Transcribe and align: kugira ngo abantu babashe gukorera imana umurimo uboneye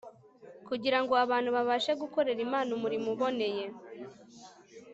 kugira 0.67 0.97
ngo 1.01 1.13
abantu 1.23 1.49
babashe 1.55 1.91
gukorera 2.01 2.39
imana 2.47 2.69
umurimo 2.77 3.07
uboneye 3.15 3.65